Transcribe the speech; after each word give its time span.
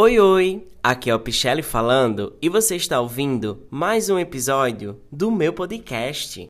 Oi, 0.00 0.16
oi! 0.20 0.64
Aqui 0.80 1.10
é 1.10 1.14
o 1.16 1.18
Pichelli 1.18 1.60
falando 1.60 2.36
e 2.40 2.48
você 2.48 2.76
está 2.76 3.00
ouvindo 3.00 3.66
mais 3.68 4.08
um 4.08 4.16
episódio 4.16 5.00
do 5.10 5.28
meu 5.28 5.52
podcast. 5.52 6.46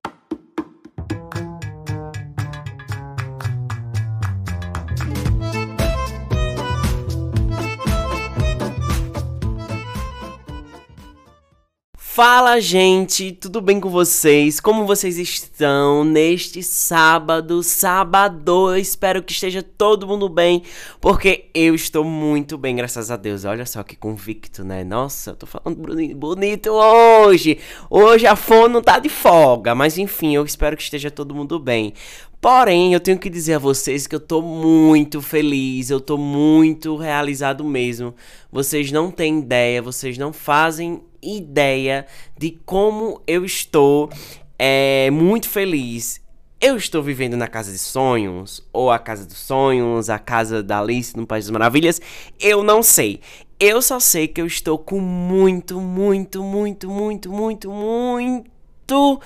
Fala, 12.18 12.58
gente, 12.58 13.30
tudo 13.30 13.60
bem 13.60 13.78
com 13.78 13.88
vocês? 13.88 14.58
Como 14.58 14.84
vocês 14.84 15.18
estão 15.18 16.02
neste 16.02 16.64
sábado, 16.64 17.62
sábado? 17.62 18.76
Espero 18.76 19.22
que 19.22 19.30
esteja 19.30 19.62
todo 19.62 20.04
mundo 20.04 20.28
bem, 20.28 20.64
porque 21.00 21.48
eu 21.54 21.76
estou 21.76 22.02
muito 22.02 22.58
bem, 22.58 22.74
graças 22.74 23.12
a 23.12 23.16
Deus. 23.16 23.44
Olha 23.44 23.64
só 23.64 23.84
que 23.84 23.94
convicto, 23.94 24.64
né? 24.64 24.82
Nossa, 24.82 25.30
eu 25.30 25.36
tô 25.36 25.46
falando 25.46 25.76
bonito 26.16 26.72
hoje. 26.72 27.60
Hoje 27.88 28.26
a 28.26 28.34
fome 28.34 28.74
não 28.74 28.82
tá 28.82 28.98
de 28.98 29.08
folga, 29.08 29.72
mas 29.72 29.96
enfim, 29.96 30.34
eu 30.34 30.44
espero 30.44 30.76
que 30.76 30.82
esteja 30.82 31.12
todo 31.12 31.36
mundo 31.36 31.56
bem. 31.60 31.94
Porém, 32.40 32.92
eu 32.92 32.98
tenho 32.98 33.18
que 33.18 33.30
dizer 33.30 33.54
a 33.54 33.58
vocês 33.60 34.08
que 34.08 34.14
eu 34.16 34.20
tô 34.20 34.42
muito 34.42 35.22
feliz, 35.22 35.88
eu 35.88 36.00
tô 36.00 36.16
muito 36.16 36.96
realizado 36.96 37.64
mesmo. 37.64 38.12
Vocês 38.50 38.90
não 38.90 39.08
têm 39.08 39.38
ideia, 39.38 39.80
vocês 39.80 40.18
não 40.18 40.32
fazem 40.32 41.00
ideia 41.22 42.06
de 42.36 42.58
como 42.64 43.20
eu 43.26 43.44
estou 43.44 44.10
é, 44.58 45.10
muito 45.10 45.48
feliz. 45.48 46.20
Eu 46.60 46.76
estou 46.76 47.02
vivendo 47.02 47.36
na 47.36 47.46
casa 47.46 47.70
de 47.70 47.78
sonhos, 47.78 48.66
ou 48.72 48.90
a 48.90 48.98
casa 48.98 49.24
dos 49.24 49.38
sonhos, 49.38 50.10
a 50.10 50.18
casa 50.18 50.62
da 50.62 50.80
Alice 50.80 51.16
no 51.16 51.26
País 51.26 51.44
das 51.44 51.52
Maravilhas, 51.52 52.00
eu 52.40 52.64
não 52.64 52.82
sei. 52.82 53.20
Eu 53.60 53.80
só 53.80 54.00
sei 54.00 54.26
que 54.26 54.40
eu 54.40 54.46
estou 54.46 54.76
com 54.76 55.00
muito, 55.00 55.80
muito, 55.80 56.42
muito, 56.42 56.90
muito, 56.90 57.30
muito, 57.30 57.70
muito 57.70 59.20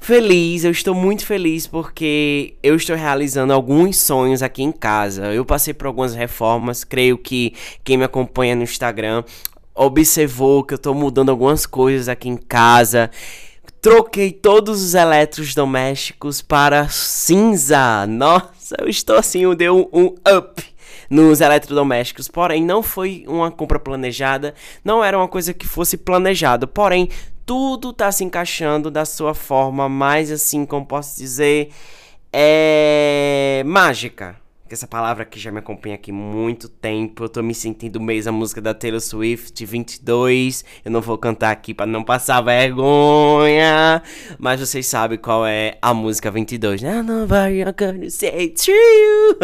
Feliz, 0.00 0.64
eu 0.64 0.70
estou 0.70 0.94
muito 0.94 1.26
feliz 1.26 1.66
porque 1.66 2.54
eu 2.62 2.76
estou 2.76 2.96
realizando 2.96 3.52
alguns 3.52 3.98
sonhos 3.98 4.42
aqui 4.42 4.62
em 4.62 4.72
casa. 4.72 5.34
Eu 5.34 5.44
passei 5.44 5.74
por 5.74 5.86
algumas 5.88 6.14
reformas, 6.14 6.84
creio 6.84 7.18
que 7.18 7.52
quem 7.84 7.98
me 7.98 8.04
acompanha 8.04 8.54
no 8.54 8.62
Instagram 8.62 9.24
observou 9.78 10.64
que 10.64 10.74
eu 10.74 10.76
estou 10.76 10.94
mudando 10.94 11.30
algumas 11.30 11.64
coisas 11.64 12.08
aqui 12.08 12.28
em 12.28 12.36
casa. 12.36 13.10
Troquei 13.80 14.32
todos 14.32 14.82
os 14.82 14.94
eletrodomésticos 14.94 16.42
para 16.42 16.88
cinza. 16.88 18.04
Nossa, 18.06 18.76
eu 18.80 18.88
estou 18.88 19.16
assim, 19.16 19.42
eu 19.42 19.54
dei 19.54 19.70
um, 19.70 19.88
um 19.92 20.06
up 20.36 20.62
nos 21.08 21.40
eletrodomésticos. 21.40 22.26
Porém, 22.26 22.62
não 22.62 22.82
foi 22.82 23.24
uma 23.28 23.52
compra 23.52 23.78
planejada, 23.78 24.52
não 24.84 25.02
era 25.04 25.16
uma 25.16 25.28
coisa 25.28 25.54
que 25.54 25.66
fosse 25.66 25.96
planejado. 25.96 26.66
Porém, 26.66 27.08
tudo 27.46 27.92
tá 27.92 28.10
se 28.10 28.24
encaixando 28.24 28.90
da 28.90 29.04
sua 29.04 29.32
forma 29.32 29.88
mais 29.88 30.32
assim, 30.32 30.66
como 30.66 30.84
posso 30.84 31.16
dizer, 31.16 31.70
é 32.32 33.62
mágica. 33.64 34.36
Essa 34.74 34.86
palavra 34.86 35.24
que 35.24 35.38
já 35.38 35.50
me 35.50 35.58
acompanha 35.58 35.94
aqui 35.94 36.12
muito 36.12 36.68
tempo. 36.68 37.24
Eu 37.24 37.28
tô 37.28 37.42
me 37.42 37.54
sentindo 37.54 38.00
mesmo 38.00 38.30
a 38.30 38.32
música 38.32 38.60
da 38.60 38.74
Taylor 38.74 39.00
Swift 39.00 39.64
22. 39.64 40.64
Eu 40.84 40.90
não 40.90 41.00
vou 41.00 41.16
cantar 41.16 41.50
aqui 41.50 41.72
para 41.72 41.86
não 41.86 42.04
passar 42.04 42.40
vergonha. 42.42 44.02
Mas 44.38 44.60
vocês 44.60 44.86
sabem 44.86 45.18
qual 45.18 45.46
é 45.46 45.78
a 45.80 45.94
música 45.94 46.30
22, 46.30 46.82
né? 46.82 47.02
Nobody 47.02 47.64
gonna 47.76 48.10
say 48.10 48.54
you. 48.66 49.38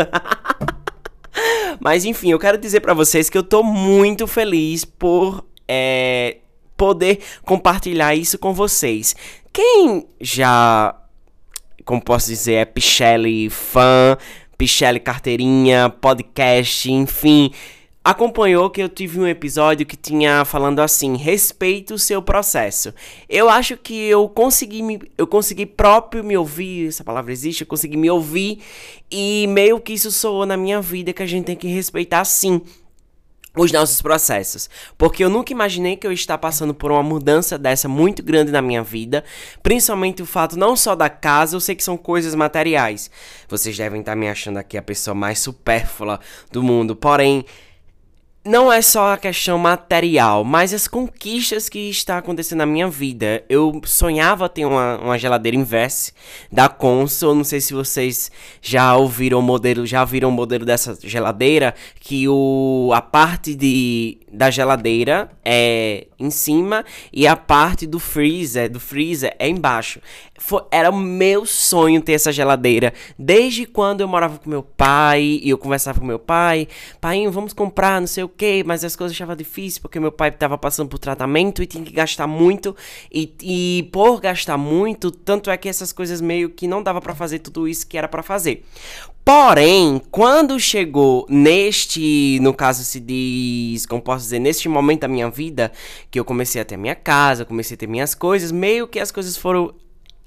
Mas 1.80 2.04
enfim, 2.04 2.30
eu 2.30 2.38
quero 2.38 2.58
dizer 2.58 2.80
para 2.80 2.94
vocês 2.94 3.30
que 3.30 3.38
eu 3.38 3.42
tô 3.42 3.62
muito 3.62 4.26
feliz 4.26 4.84
por 4.84 5.44
é, 5.66 6.38
poder 6.76 7.20
compartilhar 7.44 8.14
isso 8.14 8.38
com 8.38 8.52
vocês. 8.52 9.16
Quem 9.52 10.06
já, 10.20 10.94
como 11.84 12.02
posso 12.02 12.28
dizer, 12.28 12.54
é 12.54 12.64
Pichelli 12.64 13.48
fã, 13.50 14.16
Pichelli 14.56 15.00
carteirinha, 15.00 15.88
podcast, 15.88 16.90
enfim, 16.90 17.50
acompanhou 18.04 18.68
que 18.68 18.82
eu 18.82 18.88
tive 18.88 19.18
um 19.18 19.26
episódio 19.26 19.86
que 19.86 19.96
tinha 19.96 20.44
falando 20.44 20.80
assim, 20.80 21.16
respeito 21.16 21.94
o 21.94 21.98
seu 21.98 22.20
processo. 22.20 22.92
Eu 23.28 23.48
acho 23.48 23.76
que 23.76 23.94
eu 23.94 24.28
consegui 24.28 24.82
me, 24.82 25.00
eu 25.16 25.26
consegui 25.26 25.64
próprio 25.64 26.22
me 26.22 26.36
ouvir, 26.36 26.88
essa 26.88 27.02
palavra 27.02 27.32
existe, 27.32 27.62
eu 27.62 27.66
consegui 27.66 27.96
me 27.96 28.10
ouvir 28.10 28.60
e 29.10 29.46
meio 29.48 29.80
que 29.80 29.94
isso 29.94 30.12
soou 30.12 30.44
na 30.44 30.56
minha 30.56 30.80
vida 30.82 31.12
que 31.12 31.22
a 31.22 31.26
gente 31.26 31.46
tem 31.46 31.56
que 31.56 31.68
respeitar 31.68 32.24
sim 32.24 32.60
os 33.56 33.70
nossos 33.70 34.02
processos. 34.02 34.68
Porque 34.98 35.22
eu 35.22 35.30
nunca 35.30 35.52
imaginei 35.52 35.96
que 35.96 36.06
eu 36.06 36.12
estar 36.12 36.38
passando 36.38 36.74
por 36.74 36.90
uma 36.90 37.02
mudança 37.02 37.56
dessa 37.56 37.88
muito 37.88 38.22
grande 38.22 38.50
na 38.50 38.60
minha 38.60 38.82
vida, 38.82 39.24
principalmente 39.62 40.22
o 40.22 40.26
fato 40.26 40.58
não 40.58 40.76
só 40.76 40.94
da 40.94 41.08
casa, 41.08 41.56
eu 41.56 41.60
sei 41.60 41.74
que 41.74 41.84
são 41.84 41.96
coisas 41.96 42.34
materiais. 42.34 43.10
Vocês 43.48 43.76
devem 43.76 44.00
estar 44.00 44.16
me 44.16 44.28
achando 44.28 44.58
aqui 44.58 44.76
a 44.76 44.82
pessoa 44.82 45.14
mais 45.14 45.38
supérflua 45.38 46.20
do 46.50 46.62
mundo, 46.62 46.96
porém 46.96 47.44
não 48.44 48.70
é 48.70 48.82
só 48.82 49.14
a 49.14 49.16
questão 49.16 49.56
material, 49.56 50.44
mas 50.44 50.74
as 50.74 50.86
conquistas 50.86 51.68
que 51.68 51.88
está 51.88 52.18
acontecendo 52.18 52.58
na 52.58 52.66
minha 52.66 52.88
vida. 52.88 53.42
Eu 53.48 53.80
sonhava 53.86 54.48
ter 54.48 54.66
uma, 54.66 54.98
uma 54.98 55.18
geladeira 55.18 55.56
inverse 55.56 56.12
da 56.52 56.68
Consul. 56.68 57.34
Não 57.34 57.44
sei 57.44 57.60
se 57.60 57.72
vocês 57.72 58.30
já 58.60 58.94
ouviram 58.96 59.38
o 59.38 59.42
modelo, 59.42 59.86
já 59.86 60.04
viram 60.04 60.28
o 60.28 60.32
modelo 60.32 60.66
dessa 60.66 60.96
geladeira, 61.02 61.74
que 61.98 62.28
o 62.28 62.90
a 62.94 63.00
parte 63.00 63.54
de 63.54 64.18
da 64.34 64.50
geladeira 64.50 65.30
é 65.44 66.06
em 66.18 66.30
cima 66.30 66.84
e 67.12 67.26
a 67.26 67.36
parte 67.36 67.86
do 67.86 67.98
freezer, 67.98 68.70
do 68.70 68.80
freezer 68.80 69.34
é 69.38 69.48
embaixo. 69.48 70.00
Foi, 70.38 70.62
era 70.70 70.90
o 70.90 70.96
meu 70.96 71.46
sonho 71.46 72.00
ter 72.00 72.12
essa 72.12 72.32
geladeira. 72.32 72.92
Desde 73.18 73.66
quando 73.66 74.00
eu 74.00 74.08
morava 74.08 74.38
com 74.38 74.50
meu 74.50 74.62
pai 74.62 75.40
e 75.42 75.48
eu 75.48 75.58
conversava 75.58 76.00
com 76.00 76.06
meu 76.06 76.18
pai, 76.18 76.68
pai, 77.00 77.26
vamos 77.28 77.52
comprar, 77.52 78.00
não 78.00 78.08
sei 78.08 78.24
o 78.24 78.28
que, 78.28 78.64
mas 78.64 78.84
as 78.84 78.96
coisas 78.96 79.14
estavam 79.14 79.36
difíceis 79.36 79.78
porque 79.78 80.00
meu 80.00 80.12
pai 80.12 80.30
estava 80.30 80.58
passando 80.58 80.88
por 80.88 80.98
tratamento 80.98 81.62
e 81.62 81.66
tinha 81.66 81.84
que 81.84 81.92
gastar 81.92 82.26
muito 82.26 82.76
e, 83.12 83.32
e 83.42 83.88
por 83.92 84.20
gastar 84.20 84.58
muito, 84.58 85.10
tanto 85.10 85.50
é 85.50 85.56
que 85.56 85.68
essas 85.68 85.92
coisas 85.92 86.20
meio 86.20 86.50
que 86.50 86.66
não 86.66 86.82
dava 86.82 87.00
para 87.00 87.14
fazer 87.14 87.38
tudo 87.38 87.68
isso 87.68 87.86
que 87.86 87.96
era 87.96 88.08
para 88.08 88.22
fazer. 88.22 88.64
Porém, 89.24 90.02
quando 90.10 90.60
chegou 90.60 91.24
neste, 91.30 92.38
no 92.42 92.52
caso 92.52 92.84
se 92.84 93.00
diz, 93.00 93.86
como 93.86 94.02
posso 94.02 94.24
dizer, 94.24 94.38
neste 94.38 94.68
momento 94.68 95.00
da 95.00 95.08
minha 95.08 95.30
vida, 95.30 95.72
que 96.10 96.20
eu 96.20 96.26
comecei 96.26 96.60
a 96.60 96.64
ter 96.64 96.76
minha 96.76 96.94
casa, 96.94 97.44
comecei 97.46 97.74
a 97.74 97.78
ter 97.78 97.86
minhas 97.86 98.14
coisas, 98.14 98.52
meio 98.52 98.86
que 98.86 99.00
as 99.00 99.10
coisas 99.10 99.34
foram 99.34 99.72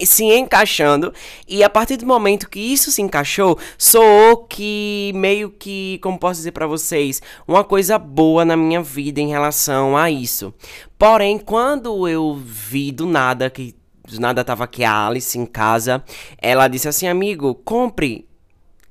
se 0.02 0.24
encaixando 0.24 1.12
e 1.46 1.62
a 1.62 1.70
partir 1.70 1.96
do 1.96 2.06
momento 2.06 2.50
que 2.50 2.58
isso 2.58 2.90
se 2.90 3.00
encaixou, 3.00 3.56
soou 3.76 4.38
que 4.38 5.12
meio 5.14 5.50
que, 5.50 5.98
como 6.02 6.18
posso 6.18 6.40
dizer 6.40 6.52
para 6.52 6.66
vocês, 6.66 7.22
uma 7.46 7.62
coisa 7.62 7.98
boa 7.98 8.44
na 8.44 8.56
minha 8.56 8.82
vida 8.82 9.20
em 9.20 9.28
relação 9.28 9.96
a 9.96 10.10
isso. 10.10 10.52
Porém, 10.98 11.38
quando 11.38 12.08
eu 12.08 12.34
vi 12.34 12.90
do 12.90 13.06
nada 13.06 13.48
que 13.48 13.76
do 14.08 14.18
nada 14.20 14.42
tava 14.42 14.64
aqui 14.64 14.82
a 14.84 15.06
Alice 15.06 15.38
em 15.38 15.44
casa, 15.44 16.02
ela 16.38 16.66
disse 16.66 16.88
assim: 16.88 17.06
"Amigo, 17.06 17.54
compre 17.54 18.27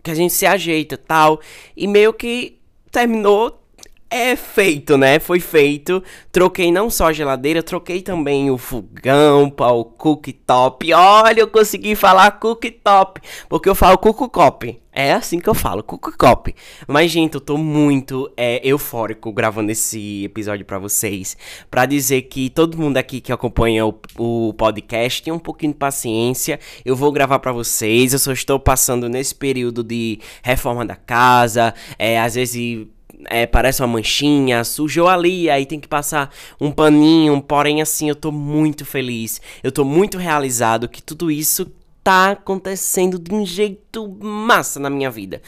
que 0.08 0.12
a 0.12 0.16
gente 0.16 0.34
se 0.34 0.46
ajeita 0.46 0.98
tal. 0.98 1.40
E 1.76 1.86
meio 1.86 2.14
que 2.14 2.58
terminou 2.90 3.62
é 4.10 4.36
feito, 4.36 4.98
né? 4.98 5.20
Foi 5.20 5.40
feito. 5.40 6.04
Troquei 6.32 6.72
não 6.72 6.90
só 6.90 7.08
a 7.08 7.14
geladeira, 7.14 7.62
troquei 7.62 8.02
também 8.02 8.50
o 8.50 8.58
fogão 8.58 9.50
para 9.50 9.72
o 9.72 9.84
cooktop. 9.84 10.94
Olha, 10.94 11.42
eu 11.42 11.48
consegui 11.48 11.96
falar 11.96 12.32
cooktop, 12.32 13.22
porque 13.50 13.70
eu 13.70 13.76
falo 13.76 13.98
cooktop. 13.98 14.80
É 14.92 15.14
assim 15.14 15.40
que 15.40 15.48
eu 15.48 15.54
falo, 15.54 15.84
cooktop. 15.84 16.56
Mas, 16.88 17.12
gente, 17.12 17.36
eu 17.36 17.42
tô 17.42 17.56
muito 17.56 18.32
é, 18.36 18.60
eufórico 18.68 19.32
gravando 19.32 19.72
esse 19.72 20.24
episódio 20.24 20.66
para 20.66 20.80
vocês. 20.80 21.38
para 21.70 21.86
dizer 21.86 22.24
que 22.24 22.50
todo 22.50 22.80
mundo 22.80 22.98
aqui 22.98 23.22
que 23.22 23.32
acompanha 23.32 23.86
o, 23.86 23.94
o 24.18 24.54
podcast 24.54 25.22
tem 25.22 25.32
um 25.32 25.38
pouquinho 25.38 25.74
de 25.74 25.78
paciência. 25.78 26.60
Eu 26.84 26.96
vou 26.96 27.12
gravar 27.12 27.38
para 27.38 27.52
vocês. 27.52 28.14
Eu 28.14 28.20
só 28.20 28.32
estou 28.32 28.60
passando 28.60 29.08
nesse 29.08 29.36
período 29.36 29.84
de 29.84 30.20
reforma 30.42 30.84
da 30.84 30.96
casa. 30.96 31.76
É, 32.00 32.20
às 32.20 32.34
vezes 32.34 32.88
é, 33.26 33.46
parece 33.46 33.82
uma 33.82 33.88
manchinha, 33.88 34.64
sujou 34.64 35.08
ali, 35.08 35.50
aí 35.50 35.66
tem 35.66 35.80
que 35.80 35.88
passar 35.88 36.34
um 36.60 36.72
paninho, 36.72 37.42
porém 37.42 37.82
assim, 37.82 38.10
eu 38.10 38.16
tô 38.16 38.32
muito 38.32 38.86
feliz, 38.86 39.42
eu 39.64 39.72
tô 39.72 39.84
muito 39.84 40.18
realizado 40.18 40.88
que 40.88 41.02
tudo 41.02 41.32
isso 41.32 41.72
tá 42.08 42.32
acontecendo 42.32 43.20
de 43.20 43.36
um 43.36 43.46
jeito 43.46 44.08
massa 44.22 44.80
na 44.80 44.90
minha 44.90 45.12
vida. 45.12 45.42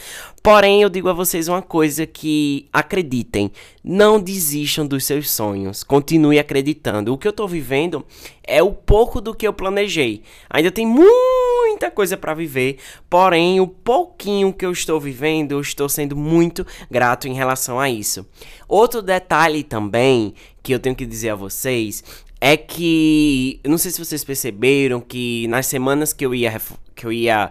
Porém, 0.43 0.81
eu 0.81 0.89
digo 0.89 1.07
a 1.07 1.13
vocês 1.13 1.47
uma 1.47 1.61
coisa 1.61 2.05
que 2.05 2.67
acreditem, 2.73 3.49
não 3.81 4.19
desistam 4.19 4.85
dos 4.85 5.05
seus 5.05 5.31
sonhos, 5.31 5.85
continue 5.85 6.37
acreditando. 6.37 7.13
O 7.13 7.17
que 7.17 7.25
eu 7.25 7.31
tô 7.31 7.47
vivendo 7.47 8.05
é 8.43 8.61
o 8.61 8.73
pouco 8.73 9.21
do 9.21 9.33
que 9.33 9.47
eu 9.47 9.53
planejei. 9.53 10.21
Ainda 10.49 10.69
tem 10.69 10.85
muito 10.85 11.48
muita 11.79 11.89
coisa 11.89 12.17
para 12.17 12.33
viver, 12.33 12.77
porém 13.09 13.61
o 13.61 13.67
pouquinho 13.67 14.51
que 14.51 14.65
eu 14.65 14.71
estou 14.73 14.99
vivendo, 14.99 15.53
eu 15.53 15.61
estou 15.61 15.87
sendo 15.87 16.13
muito 16.13 16.67
grato 16.91 17.25
em 17.25 17.33
relação 17.33 17.79
a 17.79 17.89
isso. 17.89 18.27
Outro 18.67 19.01
detalhe 19.01 19.63
também 19.63 20.33
que 20.61 20.73
eu 20.73 20.79
tenho 20.79 20.93
que 20.93 21.05
dizer 21.05 21.29
a 21.29 21.35
vocês 21.35 22.03
é 22.41 22.57
que, 22.57 23.61
não 23.65 23.77
sei 23.77 23.91
se 23.91 24.03
vocês 24.03 24.25
perceberam 24.25 24.99
que 24.99 25.47
nas 25.47 25.67
semanas 25.67 26.11
que 26.11 26.25
eu 26.25 26.35
ia 26.35 26.61
que 26.93 27.05
eu 27.05 27.13
ia 27.13 27.49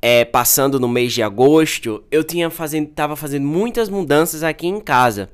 é, 0.00 0.24
passando 0.24 0.78
no 0.78 0.88
mês 0.88 1.12
de 1.12 1.24
agosto, 1.24 2.04
eu 2.08 2.22
tinha 2.22 2.48
fazendo, 2.48 2.88
tava 2.90 3.16
fazendo 3.16 3.44
muitas 3.44 3.88
mudanças 3.88 4.44
aqui 4.44 4.68
em 4.68 4.78
casa. 4.78 5.28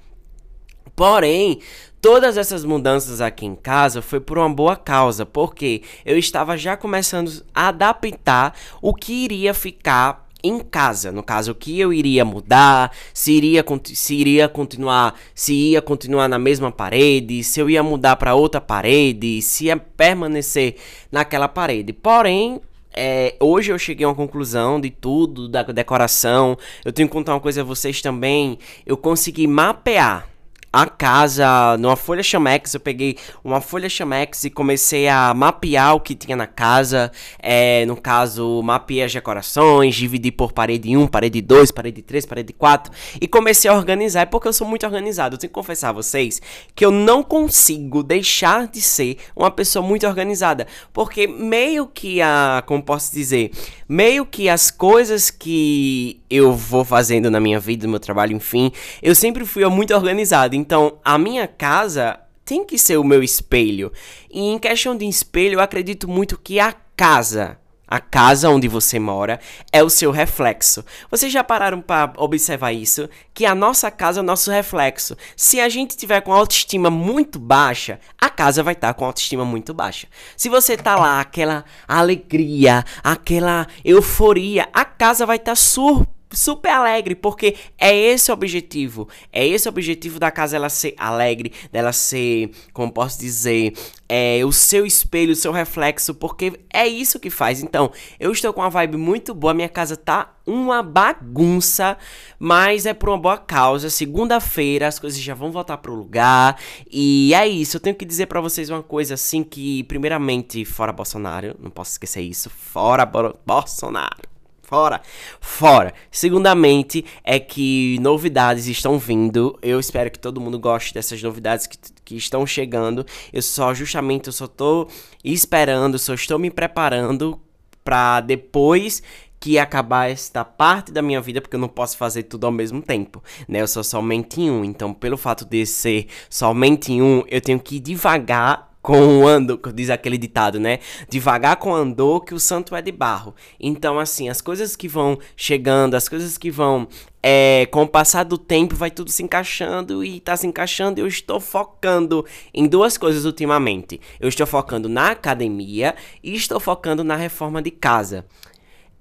Porém, 0.94 1.61
todas 2.00 2.37
essas 2.37 2.64
mudanças 2.64 3.20
aqui 3.20 3.46
em 3.46 3.55
casa 3.55 4.02
foi 4.02 4.20
por 4.20 4.38
uma 4.38 4.50
boa 4.50 4.76
causa, 4.76 5.25
porque 5.25 5.82
eu 6.05 6.19
estava 6.19 6.56
já 6.56 6.76
começando 6.76 7.44
a 7.55 7.69
adaptar 7.69 8.55
o 8.81 8.94
que 8.94 9.12
iria 9.12 9.55
ficar 9.55 10.29
em 10.44 10.58
casa, 10.58 11.12
no 11.12 11.23
caso, 11.23 11.52
o 11.52 11.55
que 11.55 11.79
eu 11.79 11.93
iria 11.93 12.25
mudar, 12.25 12.90
se 13.14 13.32
iria, 13.32 13.64
se 13.84 14.14
iria 14.14 14.49
continuar, 14.49 15.14
se 15.34 15.55
ia 15.55 15.81
continuar 15.81 16.29
na 16.29 16.38
mesma 16.38 16.73
parede, 16.73 17.44
se 17.44 17.61
eu 17.61 17.70
ia 17.70 17.82
mudar 17.82 18.17
para 18.17 18.35
outra 18.35 18.61
parede, 18.61 19.40
se 19.40 19.67
ia 19.67 19.76
permanecer 19.76 20.76
naquela 21.12 21.46
parede. 21.46 21.93
Porém, 21.93 22.61
é, 22.93 23.37
hoje 23.40 23.73
eu 23.73 23.78
cheguei 23.78 24.05
a 24.05 24.08
uma 24.08 24.14
conclusão 24.14 24.81
de 24.81 24.90
tudo, 24.90 25.49
da 25.49 25.62
decoração. 25.62 26.58
Eu 26.85 26.93
tenho 26.93 27.08
que 27.08 27.12
contar 27.12 27.35
uma 27.35 27.40
coisa 27.40 27.61
a 27.61 27.64
vocês 27.64 28.02
também. 28.02 28.58
Eu 28.85 28.96
consegui 28.96 29.46
mapear 29.46 30.31
a 30.72 30.86
casa 30.86 31.76
numa 31.78 31.96
folha 31.96 32.22
Chamex. 32.22 32.74
Eu 32.74 32.80
peguei 32.80 33.19
uma 33.44 33.60
folha 33.60 33.88
Chamex 33.88 34.44
e 34.44 34.50
comecei 34.50 35.06
a 35.06 35.34
mapear 35.34 35.94
o 35.94 36.00
que 36.00 36.14
tinha 36.14 36.36
na 36.36 36.46
casa. 36.46 37.12
É, 37.38 37.84
no 37.86 37.96
caso, 37.96 38.62
mapeei 38.62 39.02
as 39.02 39.12
decorações, 39.12 39.94
dividi 39.94 40.32
por 40.32 40.52
parede 40.52 40.96
1, 40.96 41.06
parede 41.08 41.42
2, 41.42 41.70
parede 41.70 42.00
3, 42.00 42.24
parede 42.24 42.52
4 42.52 42.92
e 43.20 43.28
comecei 43.28 43.70
a 43.70 43.74
organizar. 43.74 44.22
É 44.22 44.26
porque 44.26 44.48
eu 44.48 44.52
sou 44.52 44.66
muito 44.66 44.86
organizado. 44.86 45.34
Eu 45.34 45.38
tenho 45.38 45.50
que 45.50 45.54
confessar 45.54 45.90
a 45.90 45.92
vocês 45.92 46.40
que 46.75 46.84
eu 46.84 46.90
não 46.90 47.22
consigo 47.22 48.02
deixar 48.02 48.66
de 48.66 48.80
ser 48.80 49.18
uma 49.36 49.50
pessoa 49.50 49.84
muito 49.84 50.06
organizada. 50.06 50.66
Porque 50.92 51.26
meio 51.26 51.86
que 51.86 52.22
a. 52.22 52.62
Como 52.66 52.82
posso 52.82 53.12
dizer? 53.12 53.50
Meio 53.88 54.25
que 54.25 54.48
as 54.48 54.70
coisas 54.70 55.30
que 55.30 56.20
eu 56.30 56.54
vou 56.54 56.84
fazendo 56.84 57.30
na 57.30 57.38
minha 57.38 57.60
vida, 57.60 57.86
no 57.86 57.90
meu 57.90 58.00
trabalho, 58.00 58.34
enfim, 58.34 58.72
eu 59.02 59.14
sempre 59.14 59.44
fui 59.44 59.66
muito 59.66 59.94
organizado. 59.94 60.56
Então, 60.62 61.00
a 61.05 61.19
minha 61.19 61.49
casa 61.49 62.20
tem 62.44 62.64
que 62.64 62.79
ser 62.79 62.97
o 62.97 63.03
meu 63.03 63.20
espelho. 63.20 63.91
E 64.31 64.41
em 64.41 64.61
questão 64.61 64.97
de 64.97 65.05
espelho, 65.05 65.55
eu 65.55 65.61
acredito 65.61 66.09
muito 66.09 66.38
que 66.38 66.61
a 66.61 66.73
casa, 66.97 67.59
a 67.85 67.99
casa 67.99 68.49
onde 68.49 68.69
você 68.69 69.00
mora, 69.00 69.41
é 69.73 69.82
o 69.82 69.91
seu 69.91 70.12
reflexo. 70.12 70.85
Vocês 71.11 71.32
já 71.32 71.43
pararam 71.43 71.81
para 71.81 72.12
observar 72.17 72.73
isso? 72.73 73.11
Que 73.35 73.44
a 73.44 73.56
nossa 73.56 73.91
casa 73.91 74.20
é 74.20 74.23
o 74.23 74.25
nosso 74.25 74.53
reflexo. 74.53 75.17
Se 75.37 75.61
a 75.61 75.69
gente 75.69 75.97
tiver 75.97 76.20
com 76.20 76.32
autoestima 76.32 76.88
muito 76.88 77.41
baixa, 77.41 77.99
a 78.17 78.31
casa 78.31 78.62
vai 78.62 78.75
estar 78.75 78.88
tá 78.88 78.94
com 78.94 79.05
autoestima 79.05 79.44
muito 79.44 79.75
baixa. 79.75 80.06
Se 80.37 80.49
você 80.49 80.76
tá 80.76 80.94
lá, 80.94 81.20
aquela 81.20 81.64
alegria, 81.88 82.85
aquela 83.03 83.67
euforia, 83.85 84.69
a 84.73 84.85
casa 84.85 85.26
vai 85.26 85.38
estar 85.38 85.53
tá 85.53 85.56
surpresa 85.56 86.21
super 86.32 86.70
alegre, 86.70 87.14
porque 87.14 87.56
é 87.79 87.96
esse 87.96 88.31
o 88.31 88.34
objetivo. 88.34 89.08
É 89.32 89.46
esse 89.46 89.69
o 89.69 89.70
objetivo 89.70 90.19
da 90.19 90.31
casa 90.31 90.56
ela 90.56 90.69
ser 90.69 90.94
alegre, 90.96 91.52
dela 91.70 91.93
ser, 91.93 92.50
como 92.73 92.93
posso 92.93 93.19
dizer, 93.19 93.73
é 94.08 94.44
o 94.44 94.52
seu 94.52 94.84
espelho, 94.84 95.32
o 95.32 95.37
seu 95.37 95.52
reflexo, 95.52 96.14
porque 96.14 96.61
é 96.73 96.87
isso 96.87 97.19
que 97.19 97.31
faz. 97.31 97.62
Então, 97.62 97.90
eu 98.20 98.31
estou 98.32 98.52
com 98.52 98.61
uma 98.61 98.70
vibe 98.70 98.96
muito 98.96 99.34
boa, 99.34 99.55
minha 99.55 99.69
casa 99.69 99.96
tá 99.96 100.34
uma 100.46 100.82
bagunça, 100.82 101.96
mas 102.38 102.85
é 102.85 102.93
por 102.93 103.08
uma 103.08 103.19
boa 103.19 103.38
causa. 103.38 103.88
Segunda-feira 103.88 104.88
as 104.88 104.99
coisas 104.99 105.20
já 105.20 105.35
vão 105.35 105.50
voltar 105.50 105.78
pro 105.78 105.94
lugar. 105.94 106.58
E 106.90 107.32
é 107.35 107.46
isso, 107.46 107.76
eu 107.76 107.81
tenho 107.81 107.96
que 107.96 108.05
dizer 108.05 108.26
para 108.26 108.40
vocês 108.40 108.69
uma 108.70 108.82
coisa 108.82 109.14
assim 109.14 109.43
que 109.43 109.85
primeiramente 109.85 110.64
fora 110.64 110.93
Bolsonaro, 110.93 111.56
não 111.58 111.70
posso 111.70 111.93
esquecer 111.93 112.23
isso, 112.23 112.50
fora 112.50 113.06
Bolsonaro 113.06 114.31
fora, 114.72 115.02
fora. 115.38 115.92
Segundamente, 116.10 117.04
é 117.22 117.38
que 117.38 117.98
novidades 118.00 118.66
estão 118.69 118.98
vindo. 118.98 119.58
Eu 119.60 119.78
espero 119.78 120.10
que 120.10 120.19
todo 120.19 120.40
mundo 120.40 120.58
goste 120.58 120.94
dessas 120.94 121.22
novidades 121.22 121.66
que, 121.66 121.76
que 122.02 122.16
estão 122.16 122.46
chegando. 122.46 123.04
Eu 123.30 123.42
só, 123.42 123.74
justamente, 123.74 124.28
eu 124.28 124.32
só 124.32 124.46
tô 124.46 124.88
esperando, 125.22 125.98
só 125.98 126.14
estou 126.14 126.38
me 126.38 126.50
preparando 126.50 127.38
para 127.84 128.22
depois 128.22 129.02
que 129.38 129.58
acabar 129.58 130.10
esta 130.10 130.42
parte 130.42 130.90
da 130.90 131.02
minha 131.02 131.20
vida, 131.20 131.42
porque 131.42 131.56
eu 131.56 131.60
não 131.60 131.68
posso 131.68 131.98
fazer 131.98 132.22
tudo 132.22 132.46
ao 132.46 132.52
mesmo 132.52 132.80
tempo, 132.80 133.22
né? 133.46 133.60
Eu 133.60 133.68
sou 133.68 133.84
somente 133.84 134.40
um, 134.40 134.64
então 134.64 134.94
pelo 134.94 135.18
fato 135.18 135.44
de 135.44 135.66
ser 135.66 136.06
somente 136.30 136.92
um, 136.92 137.25
eu 137.28 137.40
tenho 137.42 137.58
que 137.60 137.76
ir 137.76 137.80
devagar 137.80 138.71
com 138.82 139.20
o 139.20 139.29
ando, 139.29 139.61
diz 139.73 139.88
aquele 139.88 140.19
ditado, 140.19 140.58
né? 140.58 140.81
Devagar 141.08 141.56
com 141.56 141.73
andor 141.73 142.25
que 142.25 142.34
o 142.34 142.40
santo 142.40 142.75
é 142.75 142.82
de 142.82 142.90
barro. 142.90 143.34
Então, 143.61 143.99
assim, 143.99 144.29
as 144.29 144.40
coisas 144.40 144.75
que 144.75 144.88
vão 144.88 145.19
chegando, 145.37 145.94
as 145.94 146.08
coisas 146.08 146.37
que 146.37 146.50
vão 146.50 146.88
é, 147.23 147.67
com 147.70 147.82
o 147.82 147.88
passar 147.88 148.25
do 148.25 148.37
tempo 148.37 148.75
vai 148.75 148.90
tudo 148.90 149.11
se 149.11 149.23
encaixando 149.23 150.02
e 150.02 150.19
tá 150.19 150.37
se 150.37 150.49
encaixando. 150.49 151.00
Eu 151.00 151.06
estou 151.06 151.38
focando 151.38 152.26
em 152.52 152.67
duas 152.67 152.99
coisas 152.99 153.25
ultimamente. 153.25 154.00
Eu 154.19 154.29
estou 154.29 154.46
focando 154.46 154.88
na 154.88 155.12
academia 155.12 155.94
e 156.23 156.35
estou 156.35 156.58
focando 156.58 157.05
na 157.05 157.14
reforma 157.14 157.62
de 157.62 157.70
casa. 157.70 158.26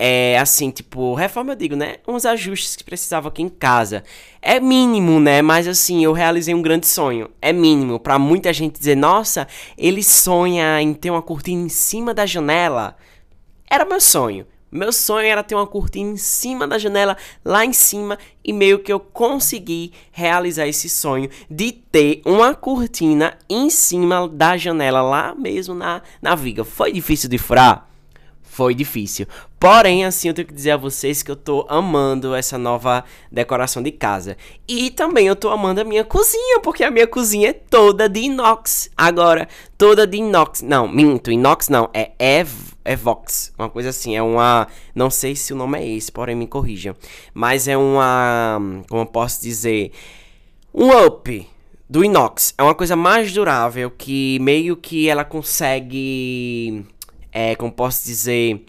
É 0.03 0.39
assim, 0.39 0.71
tipo, 0.71 1.13
reforma 1.13 1.51
eu 1.51 1.55
digo, 1.55 1.75
né? 1.75 1.97
Uns 2.07 2.25
ajustes 2.25 2.75
que 2.75 2.83
precisava 2.83 3.27
aqui 3.27 3.43
em 3.43 3.49
casa. 3.49 4.03
É 4.41 4.59
mínimo, 4.59 5.19
né? 5.19 5.43
Mas 5.43 5.67
assim, 5.67 6.03
eu 6.03 6.11
realizei 6.11 6.55
um 6.55 6.61
grande 6.63 6.87
sonho. 6.87 7.29
É 7.39 7.53
mínimo. 7.53 7.99
para 7.99 8.17
muita 8.17 8.51
gente 8.51 8.79
dizer, 8.79 8.95
nossa, 8.97 9.47
ele 9.77 10.01
sonha 10.01 10.81
em 10.81 10.91
ter 10.95 11.11
uma 11.11 11.21
cortina 11.21 11.61
em 11.61 11.69
cima 11.69 12.15
da 12.15 12.25
janela. 12.25 12.97
Era 13.69 13.85
meu 13.85 14.01
sonho. 14.01 14.47
Meu 14.71 14.91
sonho 14.91 15.27
era 15.27 15.43
ter 15.43 15.53
uma 15.53 15.67
cortina 15.67 16.09
em 16.09 16.17
cima 16.17 16.67
da 16.67 16.79
janela, 16.79 17.15
lá 17.45 17.63
em 17.63 17.73
cima, 17.73 18.17
e 18.43 18.51
meio 18.51 18.79
que 18.79 18.91
eu 18.91 18.99
consegui 18.99 19.93
realizar 20.11 20.65
esse 20.65 20.89
sonho 20.89 21.29
de 21.47 21.71
ter 21.73 22.23
uma 22.25 22.55
cortina 22.55 23.37
em 23.47 23.69
cima 23.69 24.27
da 24.27 24.57
janela, 24.57 25.03
lá 25.03 25.35
mesmo 25.35 25.75
na, 25.75 26.01
na 26.19 26.33
viga. 26.33 26.63
Foi 26.63 26.91
difícil 26.91 27.29
de 27.29 27.37
furar? 27.37 27.90
Foi 28.51 28.75
difícil. 28.75 29.25
Porém, 29.57 30.03
assim, 30.03 30.27
eu 30.27 30.33
tenho 30.33 30.47
que 30.47 30.53
dizer 30.53 30.71
a 30.71 30.77
vocês 30.77 31.23
que 31.23 31.31
eu 31.31 31.37
tô 31.37 31.65
amando 31.69 32.35
essa 32.35 32.57
nova 32.57 33.05
decoração 33.31 33.81
de 33.81 33.91
casa. 33.91 34.35
E 34.67 34.89
também 34.89 35.25
eu 35.25 35.37
tô 35.37 35.47
amando 35.49 35.79
a 35.79 35.85
minha 35.85 36.03
cozinha, 36.03 36.59
porque 36.59 36.83
a 36.83 36.91
minha 36.91 37.07
cozinha 37.07 37.51
é 37.51 37.53
toda 37.53 38.09
de 38.09 38.19
inox. 38.19 38.91
Agora, 38.97 39.47
toda 39.77 40.05
de 40.05 40.17
inox. 40.17 40.61
Não, 40.61 40.85
minto, 40.85 41.31
inox 41.31 41.69
não, 41.69 41.89
é 41.93 42.11
Ev 42.19 42.49
Evox. 42.83 43.53
Uma 43.57 43.69
coisa 43.69 43.89
assim, 43.89 44.17
é 44.17 44.21
uma. 44.21 44.67
Não 44.93 45.09
sei 45.09 45.33
se 45.33 45.53
o 45.53 45.55
nome 45.55 45.79
é 45.79 45.87
esse, 45.87 46.11
porém 46.11 46.35
me 46.35 46.45
corrijam. 46.45 46.93
Mas 47.33 47.69
é 47.69 47.77
uma. 47.77 48.59
Como 48.89 49.03
eu 49.03 49.05
posso 49.05 49.41
dizer? 49.41 49.93
Um 50.73 50.89
up 51.05 51.47
do 51.89 52.03
inox. 52.03 52.53
É 52.57 52.63
uma 52.63 52.75
coisa 52.75 52.97
mais 52.97 53.31
durável 53.31 53.89
que 53.89 54.39
meio 54.41 54.75
que 54.75 55.07
ela 55.07 55.23
consegue 55.23 56.85
é, 57.31 57.55
como 57.55 57.71
posso 57.71 58.05
dizer, 58.05 58.65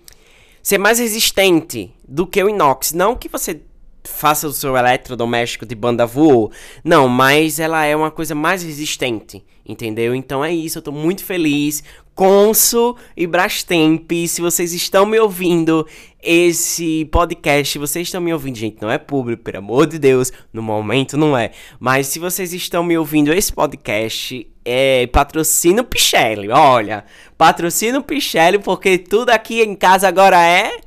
ser 0.62 0.78
mais 0.78 0.98
resistente 0.98 1.92
do 2.06 2.26
que 2.26 2.42
o 2.42 2.48
inox. 2.48 2.92
Não 2.92 3.16
que 3.16 3.28
você 3.28 3.60
faça 4.04 4.46
o 4.46 4.52
seu 4.52 4.76
eletrodoméstico 4.76 5.66
de 5.66 5.74
banda 5.74 6.06
voou. 6.06 6.50
Não, 6.84 7.08
mas 7.08 7.58
ela 7.58 7.84
é 7.84 7.94
uma 7.94 8.10
coisa 8.10 8.34
mais 8.34 8.62
resistente, 8.62 9.44
entendeu? 9.66 10.14
Então 10.14 10.44
é 10.44 10.52
isso, 10.52 10.78
eu 10.78 10.82
tô 10.82 10.92
muito 10.92 11.24
feliz. 11.24 11.82
Conso 12.14 12.94
e 13.16 13.26
Brastemp, 13.26 14.10
se 14.28 14.42
vocês 14.42 14.72
estão 14.74 15.06
me 15.06 15.18
ouvindo 15.18 15.86
esse 16.22 17.06
podcast, 17.06 17.78
vocês 17.78 18.08
estão 18.08 18.20
me 18.20 18.32
ouvindo, 18.32 18.58
gente, 18.58 18.82
não 18.82 18.90
é 18.90 18.98
público, 18.98 19.42
pelo 19.42 19.58
amor 19.58 19.86
de 19.86 19.98
Deus, 19.98 20.30
no 20.52 20.62
momento 20.62 21.16
não 21.16 21.36
é. 21.36 21.52
Mas 21.80 22.08
se 22.08 22.18
vocês 22.18 22.52
estão 22.52 22.84
me 22.84 22.98
ouvindo 22.98 23.32
esse 23.32 23.50
podcast, 23.50 24.46
é 24.64 25.06
patrocina 25.08 25.82
o 25.82 25.84
Pichelli, 25.84 26.48
olha, 26.50 27.04
patrocina 27.36 27.98
o 27.98 28.02
Pichelli 28.02 28.58
porque 28.58 28.98
tudo 28.98 29.30
aqui 29.30 29.62
em 29.62 29.74
casa 29.74 30.08
agora 30.08 30.40
é 30.44 30.80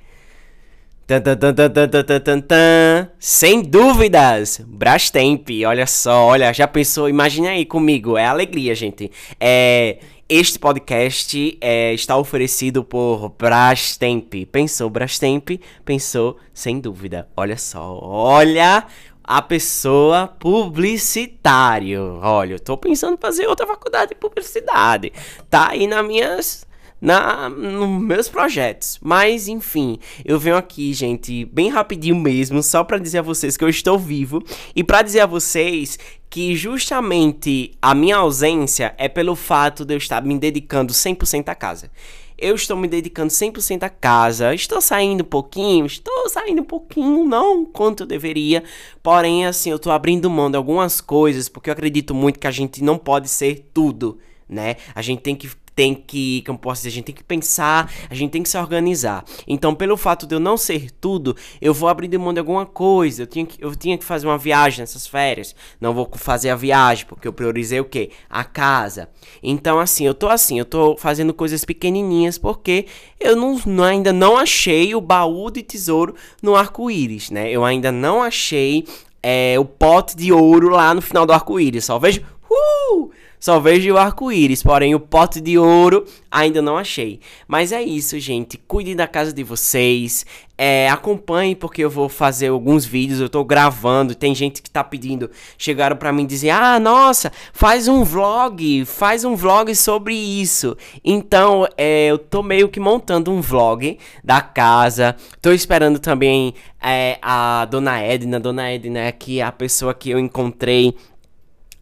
Tan, 1.08 1.22
tan, 1.22 1.38
tan, 1.38 1.53
tan, 1.53 1.70
tan, 1.70 2.03
tan, 2.03 2.20
tan, 2.20 2.41
tan. 2.41 3.10
Sem 3.20 3.62
dúvidas, 3.62 4.60
Brastemp, 4.65 5.48
olha 5.67 5.86
só, 5.86 6.25
olha, 6.25 6.51
já 6.51 6.67
pensou, 6.67 7.08
imagine 7.08 7.48
aí 7.48 7.63
comigo, 7.63 8.17
é 8.17 8.25
alegria, 8.25 8.74
gente. 8.74 9.12
É, 9.39 10.00
este 10.27 10.58
podcast 10.58 11.55
é, 11.62 11.94
está 11.94 12.17
oferecido 12.17 12.84
por 12.84 13.29
Brastemp. 13.38 14.34
Pensou 14.51 14.89
Brastemp? 14.89 15.62
Pensou, 15.86 16.39
sem 16.51 16.79
dúvida. 16.79 17.27
Olha 17.38 17.55
só, 17.55 18.00
olha 18.01 18.88
a 19.27 19.41
pessoa 19.41 20.27
publicitário. 20.27 22.20
Olha, 22.22 22.53
eu 22.53 22.60
tô 22.60 22.77
pensando 22.77 23.15
em 23.15 23.20
fazer 23.20 23.48
outra 23.48 23.65
faculdade 23.65 24.10
de 24.10 24.15
publicidade. 24.15 25.12
Tá 25.50 25.70
aí 25.70 25.88
nas 25.88 26.05
minhas 26.05 26.65
na 27.01 27.50
nos 27.50 28.01
meus 28.01 28.29
projetos. 28.29 29.00
Mas 29.01 29.48
enfim, 29.48 30.00
eu 30.24 30.39
venho 30.39 30.55
aqui, 30.55 30.94
gente, 30.94 31.46
bem 31.46 31.70
rapidinho 31.70 32.15
mesmo, 32.15 32.62
só 32.63 32.84
para 32.84 32.98
dizer 32.98 33.20
a 33.20 33.24
vocês 33.24 33.58
que 33.58 33.63
eu 33.63 33.70
estou 33.70 33.98
vivo 33.98 34.44
e 34.75 34.84
para 34.84 35.01
dizer 35.01 35.22
a 35.22 35.25
vocês 35.25 36.00
que 36.29 36.55
justamente 36.55 37.72
a 37.82 37.96
minha 37.96 38.17
ausência 38.17 38.94
é 38.98 39.08
pelo 39.08 39.36
fato 39.36 39.86
de 39.86 39.94
eu 39.94 39.98
estar 39.98 40.22
me 40.24 40.38
dedicando 40.38 40.94
100% 40.94 41.50
à 41.50 41.55
casa. 41.55 41.89
Eu 42.38 42.56
estou 42.56 42.75
me 42.75 42.88
dedicando 42.88 43.32
100% 43.32 43.84
à 43.84 43.89
casa. 43.89 44.54
Estou 44.54 44.82
saindo 44.82 45.22
um 45.22 45.27
pouquinho, 45.27 45.86
estou 45.86 46.30
saindo 46.30 46.62
um 46.62 46.65
pouquinho, 46.65 47.24
não 47.24 47.65
quanto 47.65 48.04
eu 48.04 48.08
deveria. 48.08 48.63
Porém, 49.01 49.46
assim, 49.46 49.70
eu 49.70 49.77
estou 49.77 49.92
abrindo 49.92 50.30
mão 50.30 50.51
de 50.51 50.58
algumas 50.58 51.00
coisas, 51.00 51.48
porque 51.48 51.70
eu 51.70 51.74
acredito 51.74 52.13
muito 52.13 52.39
que 52.39 52.48
a 52.48 52.51
gente 52.51 52.84
não 52.84 52.98
pode 52.98 53.30
ser 53.30 53.70
tudo, 53.74 54.18
né? 54.50 54.75
A 54.94 55.01
gente 55.01 55.22
tem 55.22 55.36
que 55.36 55.50
tem 55.75 55.94
que, 55.94 56.41
como 56.46 56.58
posso 56.58 56.82
dizer, 56.82 56.89
a 56.89 56.91
gente 56.94 57.05
tem 57.05 57.15
que 57.15 57.24
pensar, 57.24 57.91
a 58.10 58.15
gente 58.15 58.32
tem 58.32 58.41
que 58.41 58.50
se 58.50 58.58
organizar. 58.58 59.25
Então, 59.46 59.75
pelo 59.75 59.98
fato 59.98 60.25
de 60.25 60.34
eu 60.34 60.39
não 60.39 60.55
ser 60.55 60.89
tudo, 60.89 61.36
eu 61.62 61.74
vou 61.74 61.89
abrir 61.89 62.08
de 62.08 62.17
mão 62.17 62.34
de 62.34 62.39
alguma 62.39 62.65
coisa. 62.65 63.24
Eu 63.24 63.27
tinha 63.27 63.46
que, 63.46 63.63
eu 63.63 63.75
tinha 63.75 63.98
que 63.98 64.05
fazer 64.05 64.25
uma 64.25 64.38
viagem 64.38 64.79
nessas 64.79 65.05
férias. 65.05 65.53
Não 65.79 65.94
vou 65.94 66.10
fazer 66.15 66.50
a 66.50 66.55
viagem, 66.55 67.05
porque 67.05 67.27
eu 67.27 67.34
priorizei 67.34 67.79
o 67.79 67.86
quê? 67.86 68.12
A 68.29 68.44
casa. 68.44 69.10
Então, 69.44 69.79
assim, 69.79 70.05
eu 70.05 70.13
tô 70.13 70.29
assim, 70.29 70.58
eu 70.58 70.65
tô 70.65 70.96
fazendo 70.98 71.34
coisas 71.34 71.65
pequenininhas, 71.65 72.38
porque 72.38 72.86
eu 73.20 73.36
não, 73.36 73.60
não 73.65 73.84
ainda 73.84 74.13
não 74.13 74.38
achei 74.38 74.96
o 74.96 75.01
baú 75.01 75.51
de 75.51 75.62
tesouro 75.62 76.15
no 76.41 76.55
arco-íris, 76.55 77.29
né? 77.29 77.51
Eu 77.51 77.65
ainda 77.65 77.91
não 77.91 78.24
achei 78.24 78.86
é, 79.27 79.55
o 79.58 79.65
pote 79.65 80.15
de 80.15 80.32
ouro 80.32 80.70
lá 80.70 80.94
no 80.94 81.01
final 81.01 81.25
do 81.25 81.34
arco-íris. 81.34 81.86
Só 81.86 81.98
vejo. 81.98 82.22
Uh! 82.50 83.12
Só 83.46 83.60
vejo 83.60 83.94
o 83.94 83.98
arco-íris, 83.98 84.64
porém 84.64 84.96
o 84.96 85.00
pote 85.00 85.40
de 85.40 85.56
ouro 85.56 86.04
ainda 86.32 86.64
não 86.64 86.80
achei. 86.80 87.20
Mas 87.48 87.72
é 87.72 87.80
isso, 87.80 88.20
gente. 88.20 88.58
Cuidem 88.58 88.96
da 88.96 89.08
casa 89.08 89.32
de 89.32 89.44
vocês. 89.44 90.25
É, 90.58 90.90
acompanhe 90.90 91.54
porque 91.54 91.84
eu 91.84 91.90
vou 91.90 92.10
fazer 92.10 92.48
alguns 92.48 92.86
vídeos, 92.86 93.20
eu 93.20 93.30
tô 93.30 93.44
gravando, 93.44 94.16
tem 94.16 94.34
gente 94.34 94.64
que 94.64 94.70
tá 94.72 94.84
pedindo, 94.84 95.30
chegaram 95.58 95.96
para 95.96 96.12
mim 96.12 96.25
dizer: 96.25 96.50
"Ah, 96.50 96.80
nossa, 96.80 97.32
faz 97.54 97.88
um 97.88 98.04
vlog, 98.04 98.84
faz 98.86 99.24
um 99.24 99.36
vlog 99.36 99.75
sobre 99.75 100.16
isso". 100.16 100.75
Então, 101.04 101.68
é, 101.78 102.08
eu 102.08 102.18
tô 102.18 102.42
meio 102.42 102.68
que 102.68 102.80
montando 102.80 103.32
um 103.32 103.42
vlog 103.42 104.00
da 104.24 104.42
casa. 104.42 105.16
Tô 105.40 105.52
esperando 105.52 106.00
também 106.00 106.56
é, 106.82 107.20
a 107.22 107.66
dona 107.66 108.00
Edna, 108.02 108.40
dona 108.40 108.72
Edna 108.72 109.00
é 109.02 109.16
é 109.38 109.42
a 109.42 109.52
pessoa 109.52 109.94
que 109.94 110.10
eu 110.10 110.18
encontrei 110.18 110.96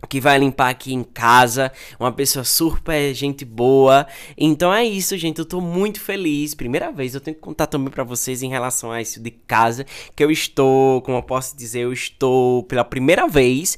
que 0.07 0.19
vai 0.19 0.37
limpar 0.37 0.69
aqui 0.69 0.93
em 0.93 1.03
casa, 1.03 1.71
uma 1.99 2.11
pessoa 2.11 2.43
super 2.43 3.13
gente 3.13 3.45
boa. 3.45 4.05
Então 4.37 4.73
é 4.73 4.83
isso, 4.83 5.17
gente, 5.17 5.39
eu 5.39 5.45
tô 5.45 5.61
muito 5.61 5.99
feliz. 5.99 6.53
Primeira 6.53 6.91
vez 6.91 7.15
eu 7.15 7.21
tenho 7.21 7.35
que 7.35 7.41
contar 7.41 7.67
também 7.67 7.89
para 7.89 8.03
vocês 8.03 8.43
em 8.43 8.49
relação 8.49 8.91
a 8.91 9.01
isso 9.01 9.19
de 9.21 9.31
casa, 9.31 9.85
que 10.15 10.23
eu 10.23 10.31
estou, 10.31 11.01
como 11.01 11.17
eu 11.17 11.23
posso 11.23 11.55
dizer, 11.55 11.81
eu 11.81 11.93
estou 11.93 12.63
pela 12.63 12.83
primeira 12.83 13.27
vez 13.27 13.77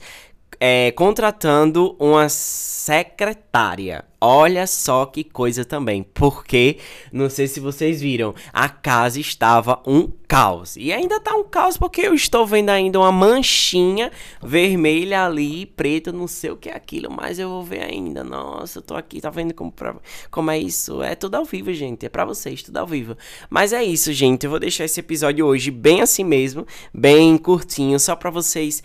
é, 0.59 0.91
contratando 0.91 1.95
uma 1.99 2.29
secretária. 2.29 4.05
Olha 4.21 4.65
só 4.65 5.05
que 5.05 5.23
coisa 5.23 5.63
também, 5.63 6.01
porque 6.01 6.77
não 7.11 7.29
sei 7.29 7.47
se 7.47 7.59
vocês 7.59 8.01
viram, 8.01 8.33
a 8.51 8.67
casa 8.67 9.19
estava 9.19 9.81
um 9.85 10.07
caos. 10.27 10.75
E 10.77 10.91
ainda 10.91 11.19
tá 11.19 11.35
um 11.35 11.43
caos 11.43 11.77
porque 11.77 12.01
eu 12.01 12.13
estou 12.13 12.45
vendo 12.45 12.69
ainda 12.69 12.99
uma 12.99 13.11
manchinha 13.11 14.11
vermelha 14.41 15.25
ali, 15.25 15.65
preta, 15.65 16.11
não 16.11 16.27
sei 16.27 16.51
o 16.51 16.57
que 16.57 16.69
é 16.69 16.75
aquilo, 16.75 17.11
mas 17.11 17.37
eu 17.37 17.49
vou 17.49 17.63
ver 17.63 17.83
ainda. 17.83 18.23
Nossa, 18.23 18.79
eu 18.79 18.83
tô 18.83 18.95
aqui, 18.95 19.21
tá 19.21 19.29
vendo 19.29 19.53
como, 19.53 19.71
pra, 19.71 19.95
como 20.31 20.49
é 20.49 20.57
isso? 20.57 21.03
É 21.03 21.13
tudo 21.13 21.35
ao 21.35 21.45
vivo, 21.45 21.71
gente, 21.73 22.05
é 22.05 22.09
para 22.09 22.25
vocês, 22.25 22.63
tudo 22.63 22.77
ao 22.77 22.87
vivo. 22.87 23.15
Mas 23.49 23.73
é 23.73 23.83
isso, 23.83 24.11
gente, 24.13 24.45
eu 24.45 24.49
vou 24.49 24.59
deixar 24.59 24.85
esse 24.85 24.99
episódio 24.99 25.45
hoje 25.45 25.69
bem 25.69 26.01
assim 26.01 26.23
mesmo, 26.23 26.65
bem 26.93 27.37
curtinho, 27.37 27.99
só 27.99 28.15
para 28.15 28.29
vocês 28.29 28.81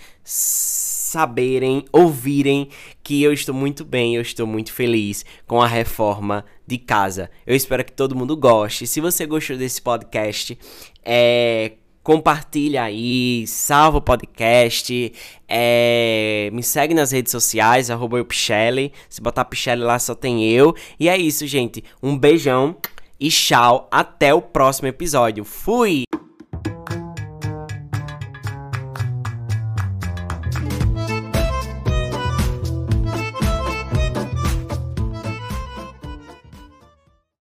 saberem, 1.11 1.85
ouvirem 1.93 2.69
que 3.03 3.23
eu 3.23 3.33
estou 3.33 3.55
muito 3.55 3.85
bem, 3.85 4.15
eu 4.15 4.23
estou 4.23 4.47
muito 4.47 4.73
feliz 4.73 5.25
com 5.47 5.61
a 5.61 5.67
reforma 5.67 6.45
de 6.67 6.79
casa. 6.79 7.31
Eu 7.47 7.57
espero 7.57 7.85
que 7.85 7.93
todo 7.93 8.15
mundo 8.15 8.37
goste. 8.37 8.87
Se 8.87 9.01
você 9.01 9.27
gostou 9.27 9.57
desse 9.57 9.83
podcast, 9.83 10.57
é, 11.05 11.73
compartilha 12.03 12.85
aí, 12.85 13.45
salva 13.47 13.99
o 13.99 14.03
podcast, 14.03 15.13
é, 15.49 16.49
me 16.53 16.63
segue 16.63 16.95
nas 16.95 17.11
redes 17.11 17.33
sociais, 17.33 17.91
arroba 17.91 18.19
eu. 18.19 18.93
Se 19.09 19.21
botar 19.21 19.45
Pichelle 19.45 19.83
lá 19.83 19.99
só 19.99 20.15
tem 20.15 20.49
eu. 20.49 20.75
E 20.99 21.09
é 21.09 21.19
isso, 21.19 21.45
gente. 21.47 21.83
Um 22.01 22.17
beijão 22.17 22.77
e 23.19 23.29
tchau. 23.29 23.89
Até 23.91 24.33
o 24.33 24.41
próximo 24.41 24.87
episódio. 24.87 25.45
Fui! 25.45 26.05